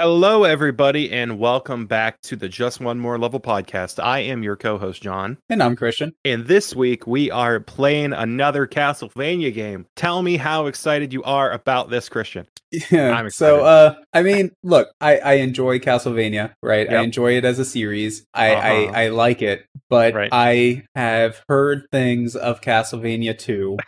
[0.00, 4.00] Hello, everybody, and welcome back to the Just One More Level podcast.
[4.00, 5.38] I am your co host, John.
[5.50, 6.14] And I'm Christian.
[6.24, 9.86] And this week we are playing another Castlevania game.
[9.96, 12.46] Tell me how excited you are about this, Christian.
[12.90, 13.10] Yeah.
[13.12, 16.88] I'm so, uh, I mean, look, I, I enjoy Castlevania, right?
[16.88, 18.24] I enjoy it as a series.
[18.34, 18.68] I, Uh-huh.
[18.94, 20.28] I, I like it, but Right.
[20.30, 23.78] I have heard things of Castlevania 2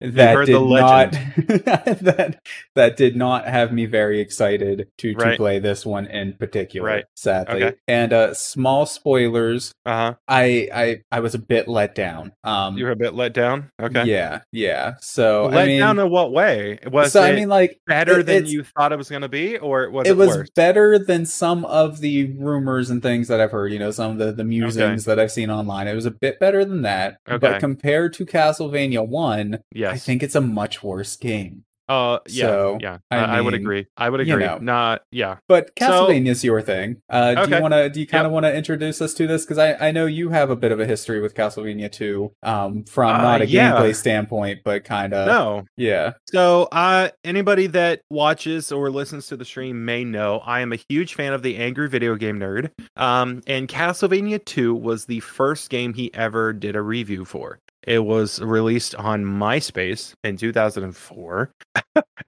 [0.00, 1.12] that did not
[1.68, 2.40] that
[2.74, 5.36] that did not have me very excited to to Right.
[5.36, 6.86] play this one in particular.
[6.88, 7.04] Right.
[7.14, 7.62] Sadly.
[7.64, 7.76] Okay.
[7.86, 10.14] And uh small spoilers, Uh huh.
[10.28, 12.32] I I I was a bit let down.
[12.42, 13.70] Um You were a bit let down.
[13.80, 14.04] Okay.
[14.04, 14.94] Yeah, yeah.
[15.00, 16.78] So let I mean, down in what way?
[16.90, 19.28] Was so it I mean, like better it- than you thought it was going to
[19.28, 20.50] be, or was it, it was worse?
[20.56, 23.72] better than some of the rumors and things that I've heard.
[23.72, 25.86] You know, some of the the musings that I've seen online.
[25.88, 27.18] It was a bit better than that.
[27.28, 27.38] Okay.
[27.38, 29.92] But compared to Castlevania One, Yes.
[29.94, 31.64] I think it's a much worse game.
[31.86, 32.46] Uh, yeah.
[32.46, 32.96] So, yeah.
[33.10, 33.86] I I, I would agree.
[33.98, 34.46] I would you agree.
[34.46, 34.56] know.
[34.56, 35.02] Not.
[35.10, 35.36] Yeah.
[35.48, 37.02] But So- Castlevania's your thing.
[37.10, 37.90] Uh, do you want to?
[37.90, 38.26] Do you kind Yep.
[38.28, 39.44] of want to introduce us to this?
[39.44, 42.84] Because I, I know you have a bit of a history with Castlevania too, um,
[42.84, 43.72] from Uh, not a yeah.
[43.72, 45.64] gameplay standpoint, but kind of no.
[45.76, 46.12] yeah.
[46.30, 50.78] So, uh, anybody that watches or listens to the stream may know I am a
[50.88, 52.70] huge fan of the Angry Video Game Nerd.
[52.96, 57.58] Um, and Castlevania 2 was the first game he ever did a review for.
[57.86, 61.50] It was released on MySpace in 2004.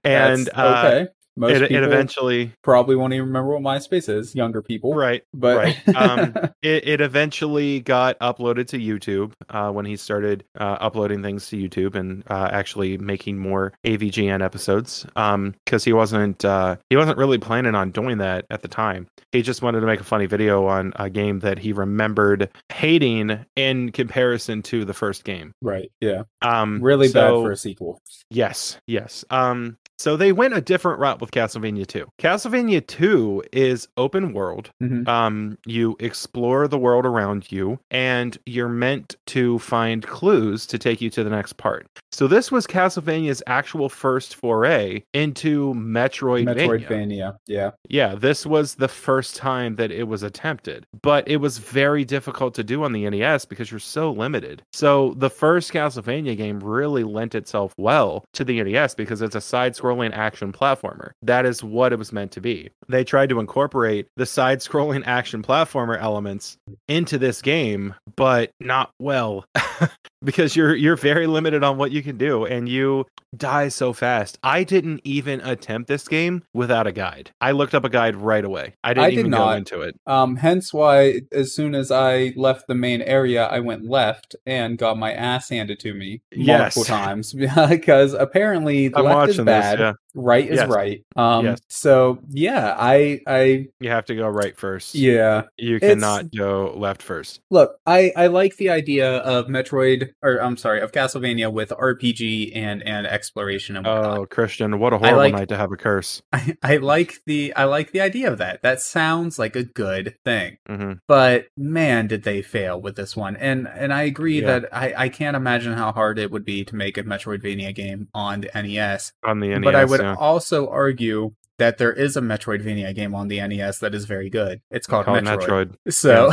[0.03, 1.07] and uh, okay.
[1.37, 4.33] Most it, it eventually, probably won't even remember what MySpace is.
[4.35, 5.95] Younger people, right, But right.
[5.95, 11.47] Um, it, it eventually got uploaded to YouTube uh, when he started uh, uploading things
[11.49, 15.05] to YouTube and uh, actually making more AVGN episodes.
[15.13, 19.07] Because he wasn't uh, he wasn't really planning on doing that at the time.
[19.31, 23.45] He just wanted to make a funny video on a game that he remembered hating
[23.55, 25.51] in comparison to the first game.
[25.61, 28.01] right, yeah, Um, really so- bad for a sequel.
[28.29, 29.23] Yes, yes.
[29.29, 32.07] Um, so they went a different route with Castlevania 2.
[32.19, 34.69] Castlevania 2 is open world.
[34.81, 35.07] Mhm.
[35.07, 41.01] Um, you explore the world around you, and you're meant to find clues to take
[41.01, 41.87] you to the next part.
[42.11, 46.55] So this was Castlevania's actual first foray into Metroidvania.
[46.55, 51.57] Metroidvania, yeah, Yeah, this was the first time that it was attempted, but it was
[51.57, 54.61] very difficult to do on the NES because you're so limited.
[54.73, 59.41] So the first Castlevania game really lent itself well to the NES because it's a
[59.87, 61.11] side-scrolling action platformer.
[61.21, 62.69] That is what it was meant to be.
[62.87, 69.45] They tried to incorporate the side-scrolling action platformer elements into this game, but not well.
[70.23, 73.05] because you're you're very limited on what you can do and you
[73.35, 74.39] die so fast.
[74.41, 77.29] I didn't even attempt this game without a guide.
[77.41, 78.73] I looked up a guide right away.
[78.83, 79.57] I didn't I did even go not.
[79.57, 79.99] into it.
[80.07, 84.77] Um, hence why, as soon as I left the main area, I went left and
[84.77, 86.87] got my ass handed to me multiple Yes.
[86.87, 87.33] times
[87.69, 89.61] because apparently I'm left is watching this.
[89.61, 90.69] bad, Yeah, right is Yes.
[90.69, 91.03] right.
[91.17, 91.59] Um, Yes.
[91.67, 94.95] so yeah, I, I, you have to go right first.
[94.95, 95.43] yeah.
[95.57, 97.41] you cannot go left first.
[97.51, 102.51] Look, I, I like the idea of Metroid, or I'm sorry, of Castlevania with RPG
[102.55, 104.17] and and exploration and whatnot.
[104.19, 106.21] Oh, Christian, what a horrible like- night to have a curse.
[106.33, 108.61] I, I like the I like the idea of that.
[108.61, 110.57] That sounds like a good thing.
[110.67, 113.35] hmm But man, did they fail with this one.
[113.35, 114.59] And and I agree Yeah.
[114.59, 118.07] that I, I can't imagine how hard it would be to make a Metroidvania game
[118.13, 119.11] on the NES.
[119.23, 120.15] On the NES, but I would yeah.
[120.15, 124.61] also argue that there is a Metroidvania game on the NES that is very good.
[124.71, 125.75] It's called, Called Metroid.
[125.87, 125.91] Metroid.
[125.93, 126.31] So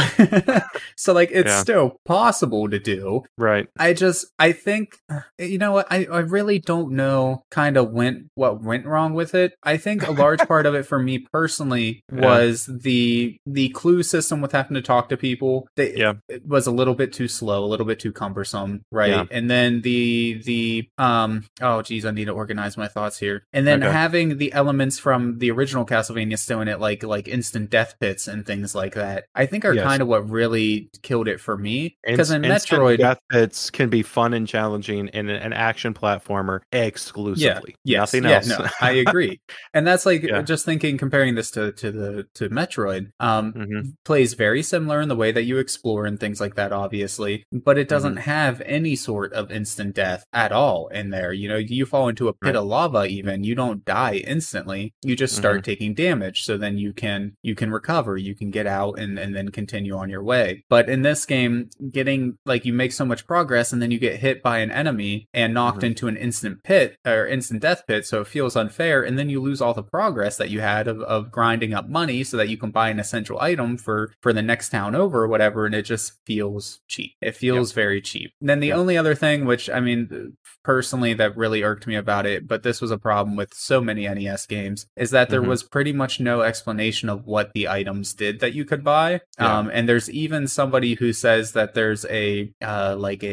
[0.96, 1.60] so like it's Yeah.
[1.60, 3.22] still possible to do.
[3.38, 3.66] Right.
[3.78, 4.98] I just I think
[5.38, 9.34] you know what I, I really don't know kind of went what went wrong with
[9.34, 9.54] it.
[9.62, 12.20] I think a large part of it for me personally Yeah.
[12.26, 15.68] was the the clue system with having to talk to people.
[15.76, 16.14] They, Yeah.
[16.28, 19.10] it was a little bit too slow, a little bit too cumbersome, right?
[19.10, 19.24] Yeah.
[19.30, 23.44] And then the the um oh geez, I need to organize my thoughts here.
[23.52, 23.92] And then Okay.
[23.92, 28.26] having the elements from the original Castlevania still in it, like like instant death pits
[28.28, 29.24] and things like that.
[29.34, 29.84] I think are Yes.
[29.84, 31.96] kind of what really killed it for me.
[32.04, 37.74] Because in Metroid, death pits can be fun and challenging in an, action platformer exclusively.
[37.84, 38.48] Yes, Nothing yeah, else.
[38.48, 39.40] no, I agree.
[39.72, 40.42] And that's like Yeah.
[40.42, 43.10] just thinking comparing this to to the to Metroid.
[43.20, 43.94] Um Mhm.
[44.04, 47.78] plays very similar in the way that you explore and things like that obviously, but
[47.78, 48.30] it doesn't Mm-hmm.
[48.30, 51.32] have any sort of instant death at all in there.
[51.32, 52.56] You know, you fall into a pit Right.
[52.56, 54.92] of lava even, you don't die instantly.
[55.04, 55.62] You just start Mm-hmm.
[55.62, 59.34] taking damage so then you can you can recover, you can get out and and
[59.36, 60.64] then continue on your way.
[60.68, 64.20] But in this game, getting like you make so much progress and then you get
[64.20, 65.86] hit by an enemy and knocked Mhm.
[65.88, 69.40] into an instant pit or instant death pit, so it feels unfair, and then you
[69.40, 72.56] lose all the progress that you had of, of grinding up money so that you
[72.56, 75.82] can buy an essential item for for the next town over or whatever, and it
[75.82, 77.12] just feels cheap.
[77.20, 78.30] It feels very cheap.
[78.40, 78.76] And then the Yep.
[78.78, 82.80] only other thing, which I mean personally that really irked me about it, but this
[82.80, 85.48] was a problem with so many NES games, is that there Mhm.
[85.48, 89.20] was pretty much no explanation of what the items did that you could buy.
[89.38, 89.58] Yeah.
[89.58, 93.26] Um, and there's even somebody who says that there's a uh, like a,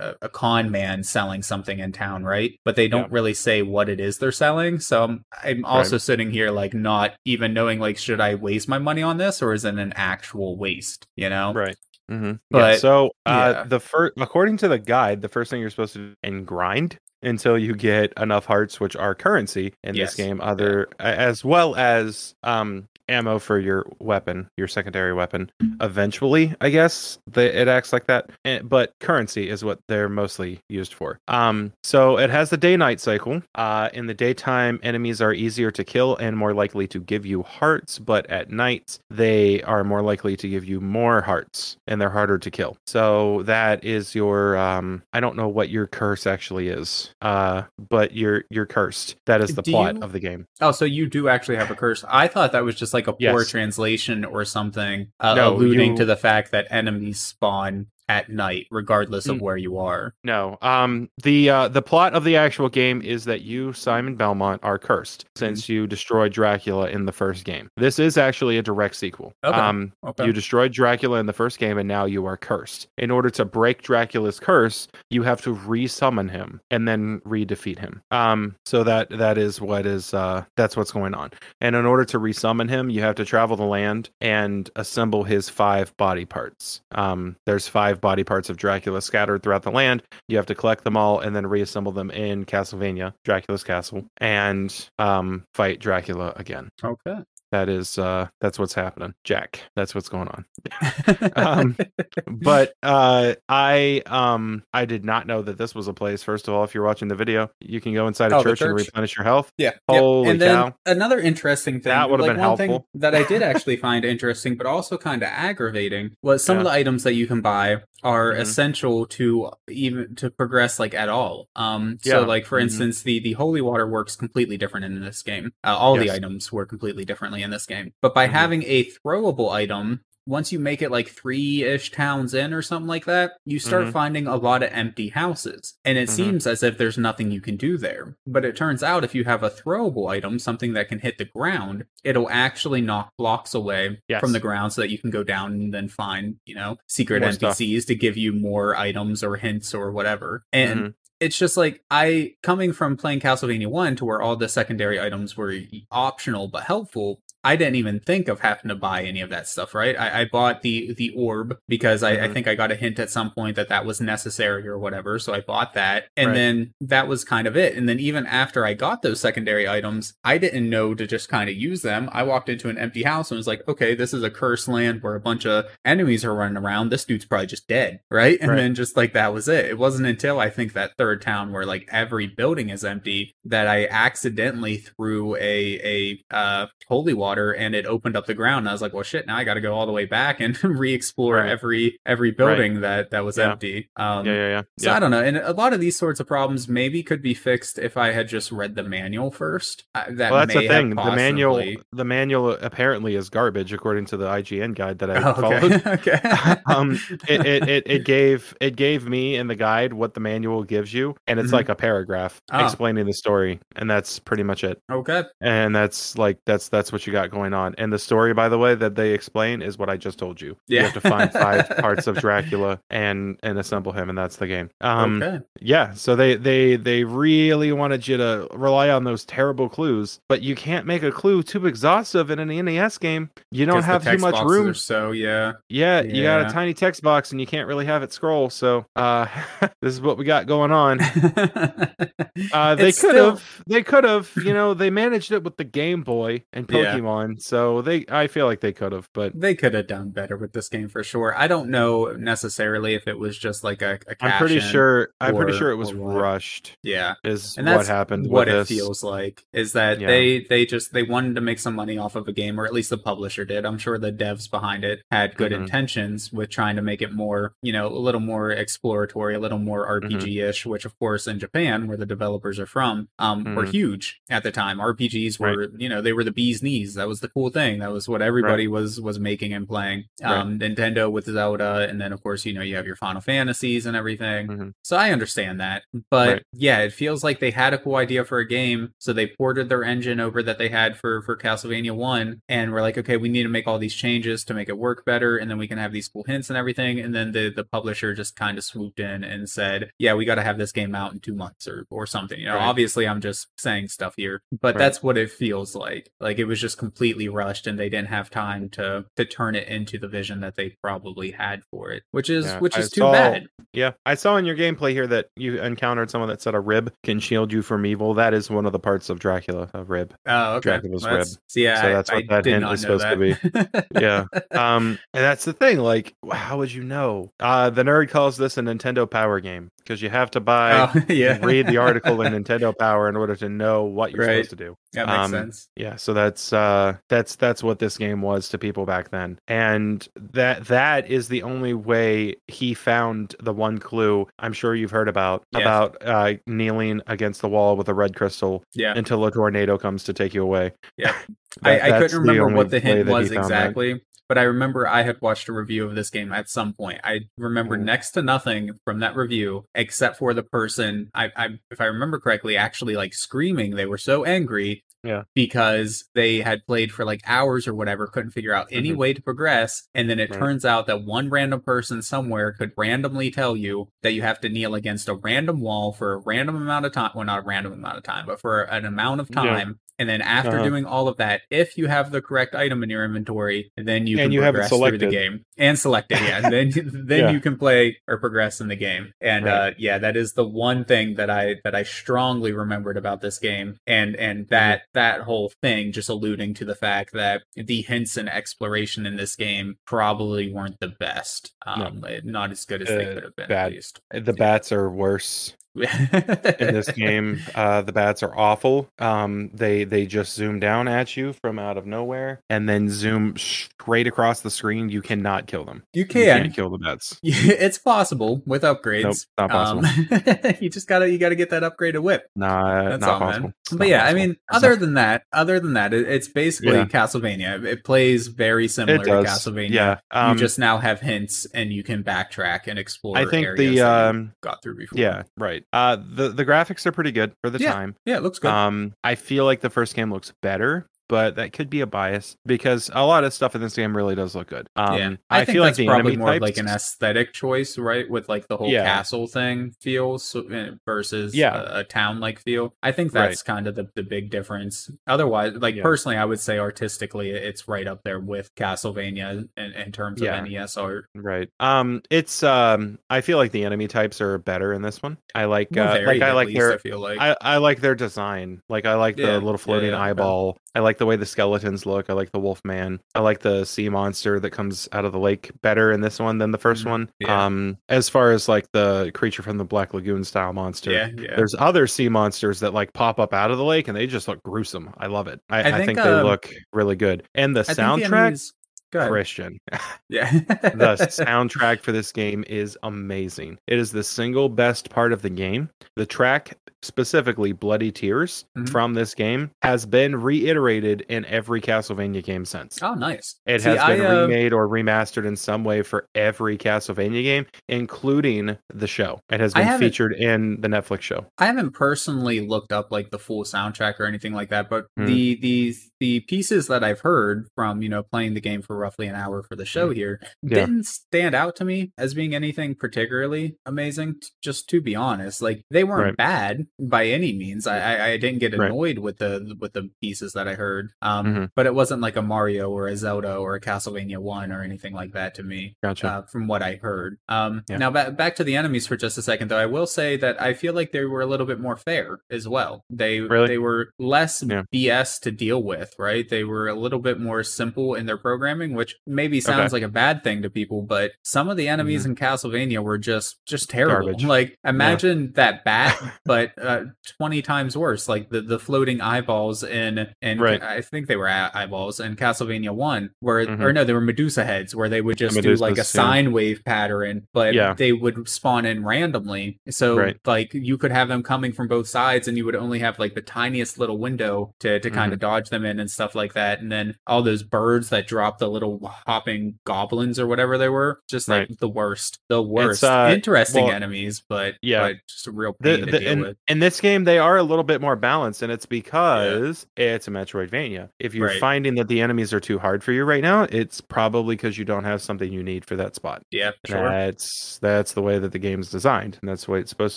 [0.00, 2.52] a a con man selling something in town, right?
[2.64, 3.08] But they don't Yeah.
[3.14, 4.80] really say what it is they're selling.
[4.80, 8.78] So I'm, I'm also sitting here like not even knowing like should I waste my
[8.78, 11.06] money on this or is it an actual waste?
[11.16, 11.52] You know?
[11.52, 11.76] Right.
[12.10, 12.26] Mm-hmm.
[12.26, 12.36] yeah.
[12.50, 13.64] But- So uh, yeah.
[13.64, 16.98] the first, according to the guide, the first thing you're supposed to do and grind
[17.22, 20.10] until you get enough hearts, which are currency in Yes.
[20.16, 25.50] this game, other as well as um ammo for your weapon, your secondary weapon.
[25.80, 30.60] Eventually, I guess the, it acts like that, Eh, but currency is what they're mostly
[30.68, 31.18] used for.
[31.28, 33.42] Um, so it has the day-night cycle.
[33.54, 37.42] Uh, in the daytime, enemies are easier to kill and more likely to give you
[37.42, 42.10] hearts, but at night they are more likely to give you more hearts and they're
[42.10, 42.76] harder to kill.
[42.86, 47.12] So that is your um I don't know what your curse actually is.
[47.20, 49.16] Uh but you're you're cursed.
[49.26, 50.46] That is the Do plot you- of the game.
[50.60, 52.04] Oh, so you do actually have a curse.
[52.08, 53.48] I thought that was just like a poor Yes.
[53.50, 58.66] translation or something, uh, No, alluding you- to the fact that enemies spawn at night,
[58.70, 59.40] regardless of Mm.
[59.40, 60.14] where you are.
[60.24, 60.58] No.
[60.62, 64.78] Um the uh the plot of the actual game is that you Simon Belmont are
[64.78, 65.72] cursed since Mm-hmm.
[65.72, 67.68] you destroyed Dracula in the first game.
[67.76, 69.32] This is actually a direct sequel.
[69.44, 69.58] Okay.
[69.58, 70.26] Um Okay.
[70.26, 72.86] You destroyed Dracula in the first game, and now you are cursed.
[72.98, 78.02] In order to break Dracula's curse, you have to re-summon him and then re-defeat him.
[78.10, 81.30] Um, so that that is what is uh, that's what's going on.
[81.60, 85.48] And in order to re-summon him, you have to travel the land and assemble his
[85.48, 86.80] five body parts.
[86.92, 90.02] Um, there's five body parts of Dracula scattered throughout the land.
[90.28, 94.88] You have to collect them all and then reassemble them in Castlevania, Dracula's castle, and
[94.98, 96.68] um, fight Dracula again.
[96.84, 97.22] okay.
[97.52, 99.60] That is uh, that's what's happening, Jack.
[99.76, 100.44] That's what's going on
[101.36, 101.76] Um,
[102.26, 106.54] but uh i um i did not know that this was a place first of
[106.54, 108.74] all if you're watching the video you can go inside a Oh, the church, and
[108.74, 109.72] replenish your health Yeah.
[109.88, 110.32] Holy yep.
[110.32, 110.74] And then cow.
[110.86, 112.88] another interesting thing That would've like been one thing helpful.
[112.94, 116.70] that I did actually find interesting, but also kind of aggravating, was some of the
[116.70, 118.40] items that you can buy are Mhm.
[118.40, 121.48] essential to even to progress like at all.
[121.56, 122.12] Um Yeah.
[122.14, 122.62] so like for Mhm.
[122.62, 125.52] instance the the holy water works completely different in this game.
[125.64, 127.92] Uh, all the items work completely differently in this game.
[128.00, 128.32] But by Mhm.
[128.32, 132.86] having a throwable item once you make it like three ish towns in or something
[132.86, 133.92] like that, you start Mhm.
[133.92, 135.74] finding a lot of empty houses.
[135.84, 136.12] And it Mhm.
[136.12, 138.16] seems as if there's nothing you can do there.
[138.24, 141.24] But it turns out if you have a throwable item, something that can hit the
[141.24, 144.20] ground, it'll actually knock blocks away Yes.
[144.20, 147.22] from the ground so that you can go down and then find, you know, secret
[147.22, 147.58] More stuff.
[147.58, 150.42] NPCs to give you more items or hints or whatever.
[150.52, 150.94] And Mhm.
[151.18, 155.36] it's just like I coming from playing Castlevania 1 to where all the secondary items
[155.36, 155.52] were
[155.90, 157.20] optional but helpful.
[157.44, 159.98] I didn't even think of having to buy any of that stuff, right?
[159.98, 162.32] I, I bought the the orb because I, I Mhm.
[162.34, 165.34] think I got a hint at some point that that was necessary or whatever, so
[165.34, 166.34] I bought that, and Right.
[166.34, 167.76] then that was kind of it.
[167.76, 171.50] And then even after I got those secondary items, I didn't know to just kind
[171.50, 172.08] of use them.
[172.12, 175.02] I walked into an empty house and was like, okay, this is a cursed land
[175.02, 176.90] where a bunch of enemies are running around.
[176.90, 178.38] This dude's probably just dead, right?
[178.40, 178.56] And Right.
[178.58, 179.64] then just like that was it.
[179.64, 183.66] It wasn't until I think that third town where like every building is empty that
[183.66, 188.60] I accidentally threw a a uh, holy water and it opened up the ground.
[188.60, 189.26] And I was like, well, shit.
[189.26, 191.50] Now I got to go all the way back and re-explore Right.
[191.50, 193.52] every every building that that was Yeah.
[193.52, 193.88] empty.
[193.96, 194.96] Um, yeah yeah yeah, so yeah.
[194.96, 197.78] I don't know, and a lot of these sorts of problems maybe could be fixed
[197.78, 199.84] if I had just read the manual first.
[199.94, 201.62] Uh, that well that's the thing the manual
[201.92, 206.12] the manual apparently is garbage according to the ign guide that i Oh, followed okay.
[206.14, 206.56] okay.
[206.66, 206.98] um
[207.28, 210.92] it, it, it, it gave it gave me in the guide what the manual gives
[210.92, 211.54] you and it's Mhm.
[211.54, 212.64] like a paragraph Ah.
[212.64, 215.24] explaining the story and that's pretty much it okay.
[215.40, 218.58] and that's like that's that's what you got going on and the story by the
[218.58, 220.82] way that they explain is what i just told you you Yeah.
[220.84, 224.70] have to find five parts of dracula and and assemble him and that's the game
[224.80, 225.40] um okay.
[225.60, 230.42] yeah so they they they really wanted you to rely on those terrible clues but
[230.42, 234.18] you can't make a clue too exhaustive in an nes game you don't have too
[234.18, 235.52] much room so yeah.
[235.68, 238.48] yeah, you got a tiny text box and you can't really have it scroll.
[238.50, 239.26] So uh
[239.82, 241.00] this is what we got going on.
[242.52, 245.64] Uh they could still- have they could have, you know, they managed it with the
[245.64, 246.78] Game Boy and Yeah.
[247.12, 247.42] Pokemon.
[247.42, 250.52] So they I feel like they could have, but They could have done better with
[250.52, 251.34] this game for sure.
[251.36, 255.36] I don't know necessarily if it was just like a, a I'm pretty sure I'm
[255.36, 257.14] pretty sure it was rushed Yeah.
[257.24, 258.68] is and what happened what it this.
[258.68, 260.06] feels like is that Yeah.
[260.08, 262.72] they they just they wanted to make some money off of a game or at
[262.72, 265.62] least the publisher did i'm sure the devs behind it had good Mhm.
[265.62, 269.58] intentions with trying to make it more you know a little more exploratory a little
[269.58, 270.16] more Mm-hmm.
[270.16, 273.70] rpg-ish which of course in japan where the developers are from um were Mhm.
[273.72, 277.18] huge at the time rpgs were you know they were the bee's knees That was
[277.18, 277.80] the cool thing.
[277.80, 280.04] That was what everybody was was making and playing.
[280.22, 283.86] Um, Nintendo with Zelda, and then of course you know you have your Final Fantasies
[283.86, 284.46] and everything.
[284.46, 284.72] Mhm.
[284.84, 286.42] So I understand that, but Right.
[286.52, 289.68] yeah, it feels like they had a cool idea for a game, so they ported
[289.68, 293.28] their engine over that they had for for Castlevania One, and we're like, okay, we
[293.28, 295.78] need to make all these changes to make it work better, and then we can
[295.78, 297.00] have these cool hints and everything.
[297.00, 300.36] And then the the publisher just kind of swooped in and said, yeah, we got
[300.36, 302.38] to have this game out in two months or or something.
[302.38, 302.62] You know, Right.
[302.68, 304.78] obviously I'm just saying stuff here, but Right.
[304.78, 306.10] that's what it feels like.
[306.20, 309.68] Like it was just completely rushed, and they didn't have time to to turn it
[309.68, 312.90] into the vision that they probably had for it, which is Yeah, which I is
[312.90, 313.46] too saw- bad.
[313.72, 316.92] Yeah, I saw in your gameplay here that you encountered someone that said a rib
[317.04, 318.12] can shield you from evil.
[318.14, 320.14] That is one of the parts of Dracula, a rib.
[320.26, 320.70] Oh, okay.
[320.70, 321.26] Dracula's Well, rib.
[321.46, 324.00] So yeah, So I- that's what I that hint is supposed to be.
[324.00, 324.24] Yeah.
[324.52, 325.78] Um, and that's the thing.
[325.78, 327.30] Like, how would you know?
[327.40, 331.00] Uh, the nerd calls this a Nintendo Power game because you have to buy, oh,
[331.12, 331.38] yeah.
[331.44, 334.44] read the article in Nintendo Power in order to know what you're Right.
[334.44, 334.76] supposed to do.
[334.92, 335.68] That makes um, sense.
[335.76, 339.38] Yeah, so that's uh that's that's what this game was to people back then.
[339.48, 344.90] And that that is the only way he found the one clue I'm sure you've
[344.90, 348.92] heard about about uh kneeling against the wall with a red crystal Yeah.
[348.96, 350.72] until a tornado comes to take you away.
[350.96, 351.14] Yeah.
[351.60, 354.00] That- I, I couldn't remember only what the hint was exactly, that.
[354.32, 357.02] But I remember I had watched a review of this game at some point.
[357.04, 357.82] I remember Mm.
[357.82, 362.18] next to nothing from that review except for the person I, I if I remember
[362.18, 363.72] correctly, actually like screaming.
[363.76, 364.84] They were so angry.
[365.04, 365.24] Yeah.
[365.34, 368.96] Because they had played for like hours or whatever, couldn't figure out any Mhm.
[368.96, 369.82] way to progress.
[369.96, 370.38] And then it Right.
[370.38, 374.48] turns out that one random person somewhere could randomly tell you that you have to
[374.48, 377.10] kneel against a random wall for a random amount of time.
[377.16, 379.72] Well, not a random amount of time, but for an amount of Yeah.
[379.98, 380.64] And then after Uh-huh.
[380.64, 384.16] doing all of that, if you have the correct item in your inventory, then you
[384.18, 386.20] And can you progress through the game and select it.
[386.22, 386.70] Yeah, and then
[387.06, 387.30] then Yeah.
[387.30, 389.12] you can play or progress in the game.
[389.20, 389.68] And Right.
[389.68, 393.38] uh, yeah, that is the one thing that I that I strongly remembered about this
[393.38, 394.48] game, and and Mm-hmm.
[394.54, 399.16] that that whole thing just alluding to the fact that the hints and exploration in
[399.16, 401.52] this game probably weren't the best.
[401.66, 403.48] Um, not as good as they Uh, could have been.
[403.48, 403.66] bad.
[403.66, 404.00] At least.
[404.12, 407.40] The bats are worse in this game.
[407.54, 408.88] Uh, the bats are awful.
[408.98, 413.36] Um, they they just zoom down at you from out of nowhere and then zoom
[413.36, 414.88] straight across the screen.
[414.88, 415.82] You cannot kill them.
[415.92, 416.42] You can.
[416.42, 417.18] can't kill the bats.
[417.22, 419.04] it's possible with upgrades.
[419.04, 419.84] Nope, not possible.
[419.86, 422.26] Um, you just gotta you gotta get that upgraded whip.
[422.36, 423.52] Not That's not all, possible.
[423.70, 426.84] But not yeah, I mean, other than that, other than that, it, it's basically Yeah.
[426.86, 427.64] Castlevania.
[427.64, 429.10] It plays very similar to.
[429.22, 429.70] Castlevania.
[429.70, 429.98] Yeah.
[430.10, 433.16] Um, you just now have hints and you can backtrack and explore.
[433.16, 434.98] I think areas the um got through before.
[435.00, 435.61] yeah right.
[435.72, 437.96] Uh, the the graphics are pretty good for the Yeah, time.
[438.04, 438.50] yeah, it looks good.
[438.50, 442.38] Um, I feel like the first game looks better, but that could be a bias
[442.46, 444.66] because a lot of stuff in this game really does look good.
[444.76, 447.34] Um, yeah, I, I, think feel that's like the probably more types, like an aesthetic
[447.34, 448.08] choice, right?
[448.08, 448.86] With like the whole Yeah.
[448.86, 451.54] castle thing feel so, uh, versus Yeah.
[451.54, 452.74] a, a town like feel.
[452.82, 453.28] I think Right.
[453.28, 454.90] that's kind of the, the big difference.
[455.06, 455.82] Otherwise, like Yeah.
[455.82, 460.28] personally, I would say artistically, it's right up there with Castlevania in, in terms of
[460.28, 461.10] NES art.
[461.14, 461.50] Right.
[461.60, 465.18] Um, it's um, I feel like the enemy types are better in this one.
[465.34, 467.20] I like uh, like I like least, their I feel like.
[467.20, 468.62] I, I like their design.
[468.70, 470.56] Like I like the little floating eyeball.
[470.74, 472.08] I like the way the skeletons look.
[472.08, 473.00] I like the wolf man.
[473.16, 476.38] I like the sea monster that comes out of the lake better in this one
[476.38, 477.10] than the 1st Mhm, one.
[477.18, 477.44] yeah.
[477.44, 480.92] Um as far as like the creature from the Black Lagoon style monster.
[480.92, 481.34] yeah, yeah.
[481.34, 484.28] There's other sea monsters that like pop up out of the lake and they just
[484.28, 484.94] look gruesome.
[484.96, 485.40] I love it.
[485.50, 487.24] I, I I think, think, they um, look really good.
[487.34, 488.52] And the I think the soundtrack, enemies-.
[488.92, 489.58] Christian.
[490.08, 490.30] Yeah.
[490.30, 493.56] the soundtrack for this game is amazing.
[493.66, 495.70] It is the single best part of the game.
[495.96, 498.68] The track, specifically Bloody Tears, Mhm.
[498.68, 502.78] from this game, has been reiterated in every Castlevania game since.
[502.82, 503.36] Oh, nice.
[503.46, 507.22] It See, has been I, uh, remade or remastered in some way for every Castlevania
[507.22, 509.20] game, including the show.
[509.30, 511.26] It has been featured in the Netflix show.
[511.38, 515.06] I haven't personally looked up like the full soundtrack or anything like that, but Hmm.
[515.06, 519.06] the the the pieces that I've heard from you know playing the game for roughly
[519.06, 520.48] an hour for the show here Hmm.
[520.48, 520.54] Yeah.
[520.66, 524.16] didn't stand out to me as being anything particularly amazing.
[524.42, 526.16] Just to be honest, like they weren't Right.
[526.16, 527.66] bad by any means.
[527.66, 528.66] I, I didn't get Right.
[528.70, 531.48] annoyed with the with the pieces that I heard, um, Mhm.
[531.56, 534.92] but it wasn't like a Mario or a Zelda or a Castlevania One or anything
[534.94, 536.08] like that to me Gotcha.
[536.08, 537.18] uh, from what I heard.
[537.28, 537.76] Um, Yeah.
[537.78, 539.58] Now, ba- back to the enemies for just a second, though.
[539.58, 542.48] I will say that I feel like they were a little bit more fair as
[542.48, 542.84] well.
[542.90, 543.46] They Really?
[543.48, 544.62] they were less Yeah.
[544.72, 546.28] BS to deal with, right?
[546.28, 549.88] They were a little bit more simple in their programming, which maybe sounds like a
[549.88, 553.92] bad thing to people, but some of the enemies in Castlevania were just just terrible.
[553.96, 554.04] Mm-hmm.
[554.06, 554.24] Garbage.
[554.24, 556.84] Like imagine that bat, but uh,
[557.18, 558.08] twenty times worse.
[558.08, 560.62] Like the, the floating eyeballs in and Right.
[560.62, 563.60] I think they were eyeballs in Castlevania One, where Mhm.
[563.60, 566.02] or no, they were Medusa heads, where they would just do like a Medusas, yeah.
[566.02, 567.74] sine wave pattern, but Yeah.
[567.74, 569.58] they would spawn in randomly.
[569.70, 570.16] So Right.
[570.26, 573.14] like you could have them coming from both sides, and you would only have like
[573.14, 575.28] the tiniest little window to to kind of Mm-hmm.
[575.28, 576.60] dodge them in and stuff like that.
[576.60, 578.61] And then all those birds that drop the little
[579.06, 581.58] hopping goblins or whatever they were, just like Right.
[581.60, 582.84] the worst, the worst.
[582.84, 584.80] uh, Interesting well, enemies, but yeah.
[584.88, 586.36] but just a real The, pain to deal in, with.
[586.48, 590.10] in this game, they are a little bit more balanced, and it's because it's a
[590.10, 590.88] Metroidvania.
[590.98, 591.40] If you're Right.
[591.40, 594.64] finding that the enemies are too hard for you right now, it's probably because you
[594.64, 596.22] don't have something you need for that spot.
[596.30, 596.88] Yeah, sure.
[596.88, 599.96] That's that's the way that the game's designed, and that's the way it's supposed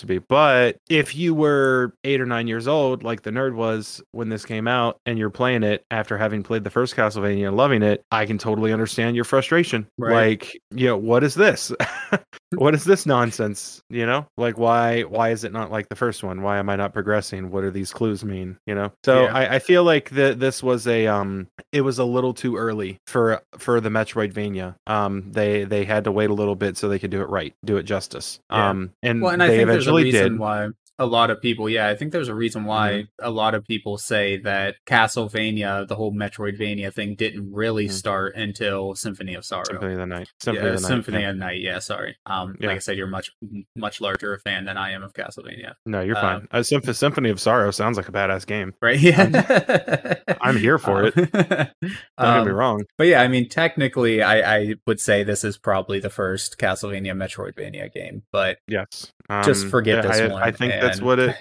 [0.00, 0.18] to be.
[0.18, 4.44] But if you were eight or nine years old, like the nerd was when this
[4.44, 8.02] came out, and you're playing it after having played the first Castlevania and loving it,
[8.10, 9.86] I can totally understand your frustration.
[9.98, 10.12] Right.
[10.12, 11.72] Like, you know, what is this?
[12.54, 13.80] what is this nonsense?
[13.90, 16.42] You know, like why why is it not like the first one?
[16.42, 17.50] Why am I not progressing?
[17.50, 18.56] What do these clues mean?
[18.66, 19.34] You know, so Yeah.
[19.34, 22.98] I, I feel like the, this was a um it was a little too early
[23.06, 24.76] for for the Metroidvania.
[24.86, 27.52] Um, they they had to wait a little bit so they could do it right,
[27.64, 28.38] do it justice.
[28.50, 28.70] Yeah.
[28.70, 30.38] Um, and, Well, and I they think there's a eventually reason did.
[30.38, 33.26] why a lot of people, yeah, I think there's a reason why Mm-hmm.
[33.26, 37.92] a lot of people say that Castlevania, the whole Metroidvania thing, didn't really Mhm.
[37.92, 39.64] start until Symphony of Sorrow.
[39.64, 40.28] Symphony of the Night.
[40.40, 40.88] Symphony yeah, of the Night.
[40.88, 41.30] Symphony yeah.
[41.30, 41.60] of Night.
[41.60, 42.16] Yeah, sorry.
[42.26, 42.68] Um, Yeah.
[42.68, 43.32] like I said, you're much
[43.76, 46.48] much larger a fan than I am of Castlevania, No, you're um, fine.
[46.50, 48.74] Uh, Symph- Symphony of Sorrow sounds like a badass game.
[48.82, 48.98] right?
[48.98, 51.14] Yeah, I'm here for it.
[51.16, 51.30] it.
[51.32, 52.84] Don't get me Um, wrong.
[52.98, 57.12] But yeah, I mean, technically, I, I would say this is probably the first Castlevania
[57.12, 59.12] Metroidvania game, but Yes.
[59.44, 60.42] just Um, forget this I, one.
[60.42, 61.36] I think that's what it.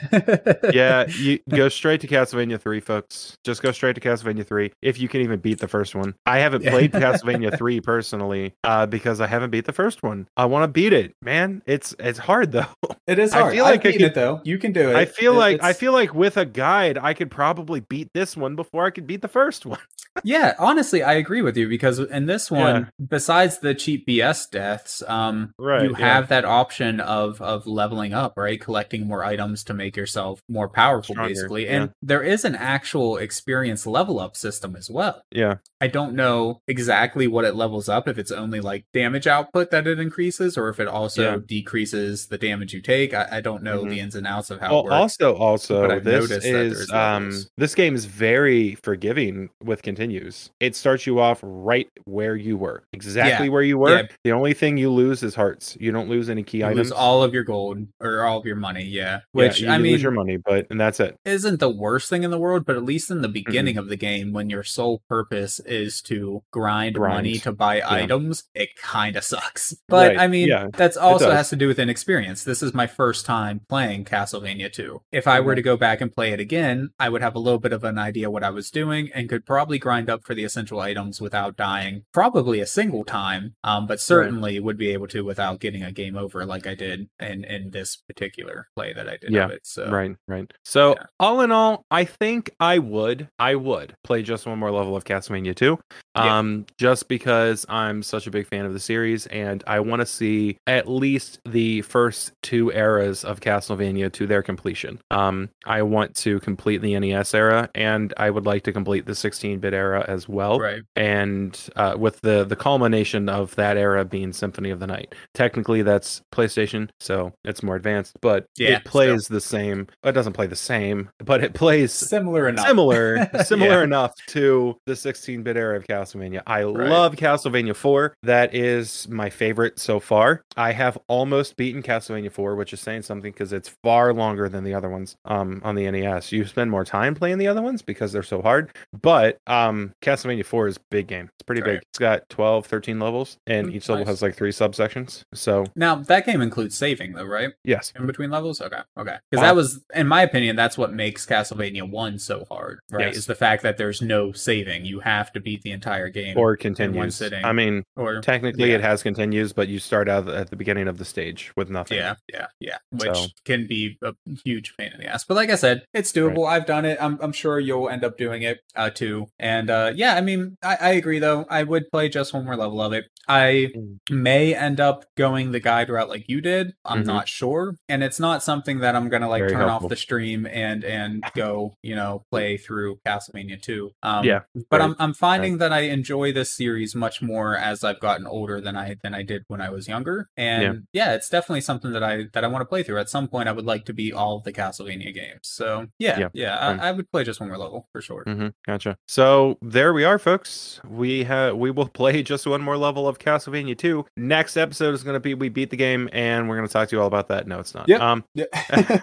[0.74, 3.38] yeah, you go straight to Castlevania 3, folks.
[3.44, 6.16] Just go straight to Castlevania 3 if you can even beat the first one.
[6.26, 10.28] I haven't played Castlevania 3 personally uh, because I haven't beat the first one.
[10.38, 11.62] I want to beat it, man.
[11.66, 12.66] It's it's hard though.
[13.08, 13.54] It is I hard.
[13.54, 14.42] feel I've like I beaten could- it though.
[14.44, 14.96] You can do it.
[14.96, 18.36] I feel It- like I feel like with a guide I could probably beat this
[18.36, 19.78] one before I could beat the first one.
[20.24, 20.54] Yeah.
[20.60, 25.54] Honestly, I agree with you because in this one, besides the cheap BS deaths, um,
[25.60, 26.14] Right, you yeah.
[26.16, 28.60] have that option of of leveling up, right?
[28.60, 31.66] Collecting more items to make yourself more powerful, Stronger, basically.
[31.66, 31.72] yeah.
[31.82, 35.22] And there is an actual experience level up system as well.
[35.32, 35.56] Yeah.
[35.82, 39.86] I don't know exactly what it levels up, if it's only like damage output that
[39.88, 41.38] it increases, or if it also Yeah.
[41.46, 43.14] decreases the damage you take.
[43.14, 43.90] I, I don't know Mhm.
[43.90, 44.94] the ins and outs of how Well, it works.
[44.94, 50.52] also, also, this is um, this game is very forgiving with continues.
[50.60, 53.96] It starts you off right where you were, exactly where you were.
[53.98, 54.08] Yeah.
[54.24, 55.76] The only thing you lose is hearts.
[55.80, 56.78] You don't lose any key you items.
[56.78, 59.06] lose all of your gold or all of your money, yeah.
[59.06, 61.16] Yeah, Which you I mean lose your money, but and that's it.
[61.26, 63.34] isn't the worst thing in the world, but at least in the Mm-hmm.
[63.34, 67.16] beginning of the game, when your sole purpose is to grind, Grind.
[67.16, 67.90] money to buy Yeah.
[67.94, 69.74] items, it kind of sucks.
[69.90, 72.44] But Right, I mean, yeah, that's also has to do with inexperience.
[72.44, 75.02] This is my first time playing Castlevania 2.
[75.12, 75.58] If I were Mhm.
[75.58, 77.98] to go back and play it again, I would have a little bit of an
[77.98, 81.56] idea what I was doing and could probably grind up for the essential items without
[81.56, 85.92] dying, probably a single time, um, but certainly would be able to without getting a
[85.92, 89.52] game over like I did in in this particular play that I did Yeah, of
[89.52, 89.62] it.
[89.64, 90.52] So Right, right.
[90.64, 91.06] So Yeah.
[91.20, 95.04] all in all, I think I would, I would play just one more level of
[95.04, 95.78] Castlevania 2.
[96.16, 96.38] Yeah.
[96.40, 100.06] Um, just because I'm such a big fan of the series and I want to
[100.06, 105.00] see at least the first two eras of Castlevania to their completion.
[105.12, 109.12] Um, I want to complete the NES era and I would like to complete the
[109.12, 110.82] 16-bit era as well right.
[110.96, 115.14] and uh, with the the culmination of that era being Symphony of the Night.
[115.34, 119.88] Technically, that's PlayStation, so it's more advanced, but Yeah, it plays the same.
[120.04, 122.68] It doesn't play the same, but it plays Similar enough.
[122.68, 123.84] similar, similar Yeah.
[123.84, 126.42] enough to the 16-bit era of Castlevania.
[126.48, 126.90] I Right.
[126.90, 128.16] love Castlevania 4.
[128.24, 130.42] That is my favorite so far.
[130.58, 134.64] I have almost beaten Castlevania 4, which is saying something because it's far longer than
[134.64, 136.32] the other ones um, on the NES.
[136.32, 138.72] You spend more time playing the other ones because they're so hard,
[139.02, 141.30] but um, Castlevania 4 is a big game.
[141.36, 141.74] It's pretty Right.
[141.76, 141.82] big.
[141.90, 145.22] It's got 12, 13 levels, and Mm, each level has like three subsections.
[145.34, 147.52] So, Now that game includes saving, though, right?
[147.64, 147.92] yes.
[147.96, 148.62] In between levels.
[148.62, 149.18] Okay, okay.
[149.32, 153.08] Because Uh, that was, in my opinion, that's what makes Castlevania One so hard, right?
[153.08, 153.18] Yes.
[153.18, 154.86] Is the fact that there's no saving.
[154.86, 157.16] You have to beat the entire game, Or continues.
[157.16, 157.44] sitting.
[157.46, 158.76] I mean, or technically yeah.
[158.76, 161.98] it has continues, but you start out at the beginning of the stage with nothing.
[161.98, 162.78] Yeah, yeah, yeah.
[162.92, 165.24] Which So- can be a huge pain in the ass.
[165.26, 166.48] But like I said, it's doable.
[166.48, 166.98] I've done it.
[167.02, 169.28] I'm, I'm sure you'll end up doing it uh, too.
[169.40, 171.46] And And uh, yeah, I mean, I, I agree though.
[171.50, 173.06] I would play just one more level of it.
[173.28, 173.98] I Mm.
[174.12, 176.74] may end up going the guide route like you did.
[176.86, 177.08] I'm Mhm.
[177.08, 179.88] not sure, and it's not something that I'm gonna like Very turn helpful.
[179.88, 183.92] off the stream and and go, you know, play through Castlevania 2.
[184.04, 187.84] Um, Yeah, but right, I'm I'm finding that I enjoy this series much more as
[187.84, 190.30] I've gotten older than I than I did when I was younger.
[190.38, 193.00] And yeah, it's definitely something that I that I want to play through.
[193.00, 195.40] At some point, I would like to be all of the Castlevania games.
[195.44, 196.56] So yeah, Yeah, yeah.
[196.58, 198.24] I, I would play just one more level for sure.
[198.26, 198.98] hmm gotcha.
[199.08, 200.80] So there we are, folks.
[200.88, 204.06] We have we will play just one more level of Castlevania 2.
[204.18, 206.90] Next episode is going to be we beat the game, and we're going to talk
[206.90, 207.48] to you all about that.
[207.48, 207.88] No, it's not.
[207.88, 208.02] Yep.
[208.02, 208.46] Um, Yeah.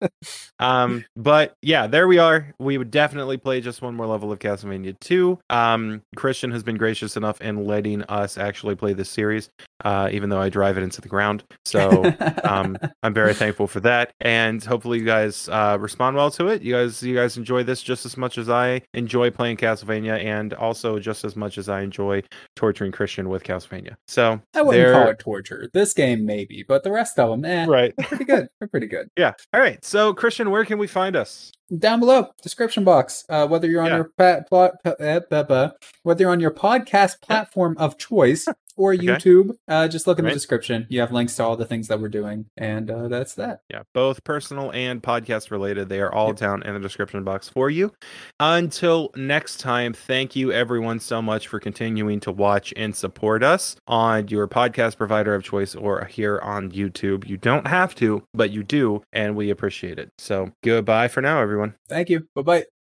[0.58, 2.54] um, but yeah, there we are.
[2.58, 5.38] We would definitely play just one more level of Castlevania 2.
[5.50, 9.50] Um, Christian has been gracious enough in letting us actually play this series,
[9.84, 11.44] uh, even though I drive it into the ground.
[11.64, 12.12] So
[12.44, 16.62] um, I'm very thankful for that, and hopefully you guys uh, respond well to it.
[16.62, 20.52] You guys, you guys enjoy this just as much as I enjoy playing Castlevania, and
[20.54, 22.22] also just as much as I enjoy
[22.56, 23.94] torturing Christian with Castlevania.
[24.06, 25.68] So I wouldn't there- call it torture.
[25.72, 27.94] This game maybe, but the rest of them, eh, right.
[27.96, 28.48] they're pretty good.
[28.58, 29.08] They're pretty good.
[29.16, 29.32] Yeah.
[29.52, 29.84] All right.
[29.84, 31.52] So Christian, where can we find us?
[31.78, 33.24] Down below, description box.
[33.30, 33.96] Uh, whether you're on Yeah.
[33.96, 35.68] your pa- pla- pa- eh,
[36.02, 39.06] whether you're on your podcast platform of choice or Okay.
[39.06, 40.30] YouTube, uh, just look in Right.
[40.30, 40.86] the description.
[40.88, 43.60] You have links to all the things that we're doing, and uh, that's that.
[43.70, 45.88] Yeah, both personal and podcast related.
[45.88, 46.36] They are all Yep.
[46.36, 47.92] down in the description box for you.
[48.40, 53.76] Until next time, thank you everyone so much for continuing to watch and support us
[53.86, 57.28] on your podcast provider of choice or here on YouTube.
[57.28, 60.10] You don't have to, but you do, and we appreciate it.
[60.18, 61.74] So goodbye for now, everyone.
[61.88, 62.26] Thank you.
[62.34, 62.72] Bye bye.